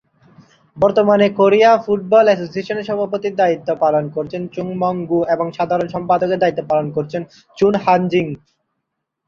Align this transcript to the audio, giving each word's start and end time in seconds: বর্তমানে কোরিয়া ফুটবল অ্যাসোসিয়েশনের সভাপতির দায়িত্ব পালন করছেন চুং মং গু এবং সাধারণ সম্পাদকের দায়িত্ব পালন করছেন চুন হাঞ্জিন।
বর্তমানে 0.77 1.27
কোরিয়া 1.39 1.71
ফুটবল 1.85 2.25
অ্যাসোসিয়েশনের 2.29 2.87
সভাপতির 2.89 3.33
দায়িত্ব 3.35 3.69
পালন 3.83 4.05
করছেন 4.15 4.41
চুং 4.55 4.67
মং 4.81 4.95
গু 5.09 5.19
এবং 5.33 5.47
সাধারণ 5.57 5.87
সম্পাদকের 5.87 6.41
দায়িত্ব 6.41 6.61
পালন 6.71 6.87
করছেন 6.95 7.21
চুন 7.57 7.73
হাঞ্জিন। 7.85 8.27